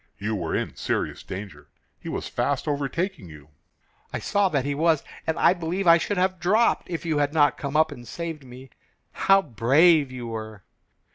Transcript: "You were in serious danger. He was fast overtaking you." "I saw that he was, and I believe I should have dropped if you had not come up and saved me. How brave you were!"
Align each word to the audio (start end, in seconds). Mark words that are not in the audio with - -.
"You 0.17 0.33
were 0.35 0.55
in 0.55 0.75
serious 0.75 1.21
danger. 1.21 1.67
He 1.99 2.09
was 2.09 2.27
fast 2.27 2.67
overtaking 2.67 3.29
you." 3.29 3.49
"I 4.11 4.17
saw 4.17 4.49
that 4.49 4.65
he 4.65 4.73
was, 4.73 5.03
and 5.27 5.37
I 5.37 5.53
believe 5.53 5.85
I 5.85 5.99
should 5.99 6.17
have 6.17 6.39
dropped 6.39 6.89
if 6.89 7.05
you 7.05 7.19
had 7.19 7.35
not 7.35 7.55
come 7.55 7.77
up 7.77 7.91
and 7.91 8.07
saved 8.07 8.43
me. 8.43 8.71
How 9.11 9.43
brave 9.43 10.11
you 10.11 10.25
were!" 10.25 10.63